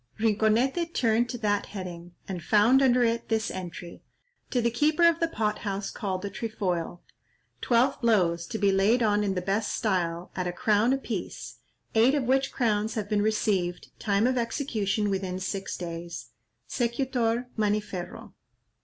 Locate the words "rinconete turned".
0.19-1.29